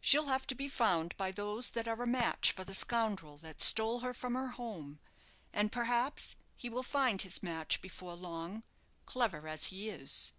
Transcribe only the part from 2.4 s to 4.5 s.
for the scoundrel that stole her from her